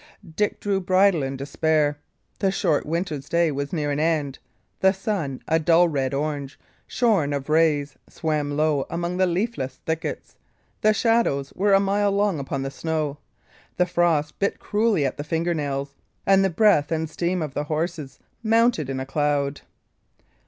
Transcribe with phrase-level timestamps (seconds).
[0.35, 1.99] Dick drew bridle in despair.
[2.39, 4.39] The short winter's day was near an end;
[4.79, 10.37] the sun, a dull red orange, shorn of rays, swam low among the leafless thickets;
[10.81, 13.19] the shadows were a mile long upon the snow;
[13.77, 15.93] the frost bit cruelly at the finger nails;
[16.25, 19.61] and the breath and steam of the horses mounted in a cloud.